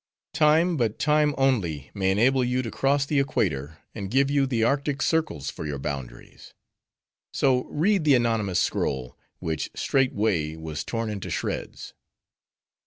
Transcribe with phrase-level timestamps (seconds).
[0.33, 4.63] "Time, but Time only, may enable you to cross the equator; and give you the
[4.63, 6.55] Arctic Circles for your boundaries."
[7.35, 11.93] So read the anonymous scroll; which straightway, was torn into shreds.